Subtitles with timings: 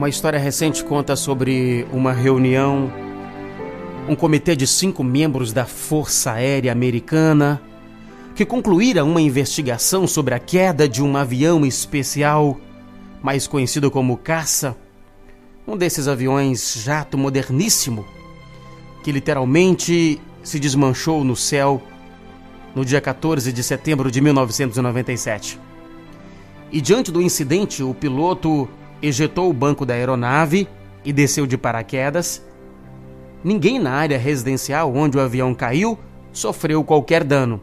[0.00, 2.90] Uma história recente conta sobre uma reunião,
[4.08, 7.60] um comitê de cinco membros da Força Aérea Americana
[8.34, 12.58] que concluíram uma investigação sobre a queda de um avião especial,
[13.22, 14.74] mais conhecido como caça,
[15.68, 18.06] um desses aviões jato moderníssimo
[19.04, 21.82] que literalmente se desmanchou no céu
[22.74, 25.60] no dia 14 de setembro de 1997.
[26.72, 28.66] E diante do incidente, o piloto
[29.02, 30.68] ejetou o banco da aeronave
[31.04, 32.44] e desceu de paraquedas.
[33.42, 35.98] Ninguém na área residencial onde o avião caiu
[36.32, 37.60] sofreu qualquer dano.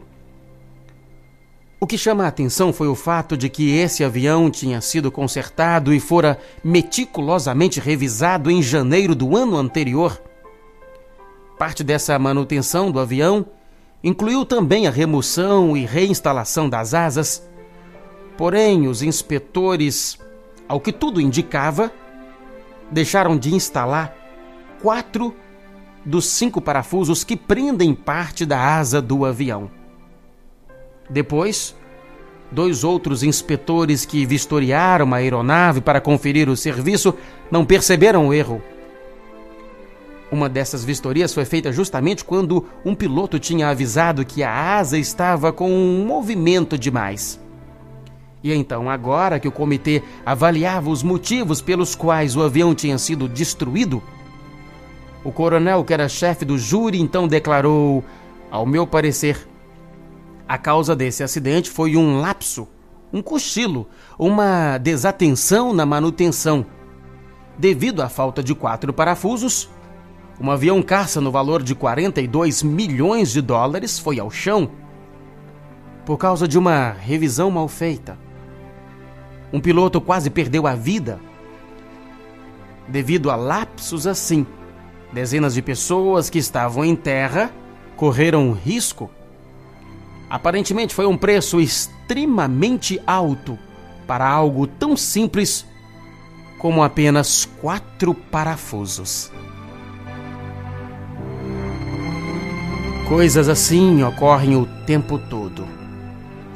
[1.80, 5.94] O que chama a atenção foi o fato de que esse avião tinha sido consertado
[5.94, 10.20] e fora meticulosamente revisado em janeiro do ano anterior.
[11.56, 13.46] Parte dessa manutenção do avião
[14.02, 17.48] incluiu também a remoção e reinstalação das asas.
[18.36, 20.18] Porém, os inspetores
[20.68, 21.90] ao que tudo indicava,
[22.90, 24.14] deixaram de instalar
[24.82, 25.34] quatro
[26.04, 29.70] dos cinco parafusos que prendem parte da asa do avião.
[31.10, 31.74] Depois,
[32.50, 37.14] dois outros inspetores que vistoriaram a aeronave para conferir o serviço
[37.50, 38.62] não perceberam o erro.
[40.30, 45.52] Uma dessas vistorias foi feita justamente quando um piloto tinha avisado que a asa estava
[45.52, 47.40] com um movimento demais.
[48.42, 53.28] E então, agora que o comitê avaliava os motivos pelos quais o avião tinha sido
[53.28, 54.02] destruído,
[55.24, 58.04] o coronel, que era chefe do júri, então declarou:
[58.50, 59.48] Ao meu parecer,
[60.48, 62.68] a causa desse acidente foi um lapso,
[63.12, 63.88] um cochilo,
[64.18, 66.64] uma desatenção na manutenção.
[67.58, 69.68] Devido à falta de quatro parafusos,
[70.40, 74.70] um avião caça no valor de 42 milhões de dólares foi ao chão
[76.08, 78.18] por causa de uma revisão mal feita.
[79.52, 81.20] Um piloto quase perdeu a vida
[82.88, 84.46] devido a lapsos assim.
[85.12, 87.50] Dezenas de pessoas que estavam em terra
[87.96, 89.10] correram risco.
[90.28, 93.58] Aparentemente foi um preço extremamente alto
[94.06, 95.66] para algo tão simples
[96.58, 99.30] como apenas quatro parafusos.
[103.08, 105.77] Coisas assim ocorrem o tempo todo.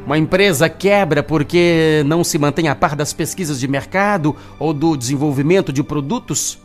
[0.04, 4.96] Uma empresa quebra porque não se mantém a par das pesquisas de mercado ou do
[4.96, 6.58] desenvolvimento de produtos.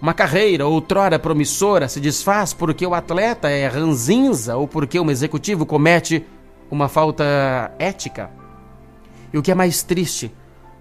[0.00, 5.66] Uma carreira outrora promissora se desfaz porque o atleta é ranzinza ou porque um executivo
[5.66, 6.24] comete
[6.70, 7.24] uma falta
[7.80, 8.30] ética.
[9.32, 10.32] E o que é mais triste,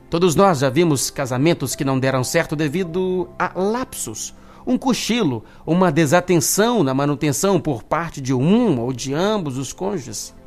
[0.07, 4.35] todos nós já vimos casamentos que não deram certo devido a lapsos,
[4.67, 10.37] um cochilo, uma desatenção na manutenção por parte de um ou de ambos os cônjuges.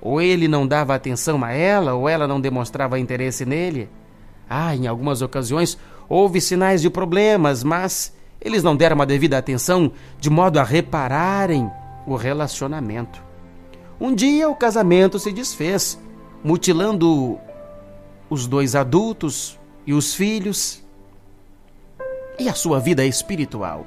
[0.00, 3.88] Ou ele não dava atenção a ela, ou ela não demonstrava interesse nele.
[4.48, 5.78] Ah, em algumas ocasiões
[6.08, 11.70] houve sinais de problemas, mas eles não deram a devida atenção de modo a repararem
[12.06, 13.22] o relacionamento.
[14.00, 16.00] Um dia o casamento se desfez,
[16.42, 17.38] mutilando
[18.30, 20.82] os dois adultos e os filhos
[22.38, 23.84] e a sua vida espiritual.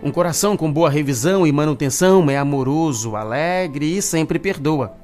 [0.00, 4.94] Um coração com boa revisão e manutenção é amoroso, alegre e sempre perdoa.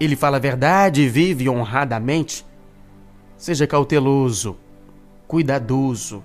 [0.00, 2.44] Ele fala a verdade e vive honradamente.
[3.36, 4.56] Seja cauteloso,
[5.28, 6.22] cuidadoso.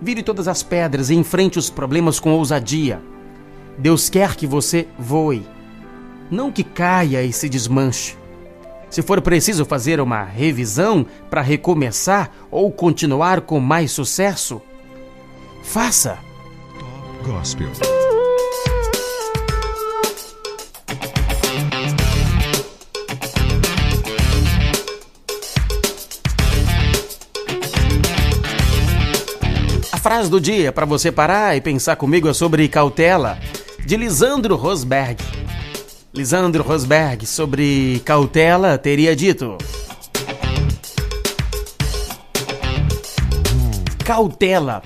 [0.00, 3.02] Vire todas as pedras e enfrente os problemas com ousadia.
[3.76, 5.46] Deus quer que você voe,
[6.30, 8.16] não que caia e se desmanche.
[8.88, 14.62] Se for preciso fazer uma revisão para recomeçar ou continuar com mais sucesso,
[15.62, 16.18] faça
[17.22, 17.68] Gospel.
[29.92, 33.38] A frase do dia para você parar e pensar comigo é sobre cautela,
[33.84, 35.22] de Lisandro Rosberg.
[36.14, 39.58] Lisandro Rosberg sobre cautela teria dito:
[44.04, 44.82] Cautela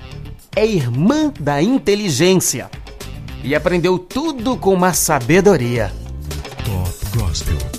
[0.55, 2.69] é irmã da inteligência
[3.43, 5.91] e aprendeu tudo com uma sabedoria.
[6.63, 7.74] Top Gospel.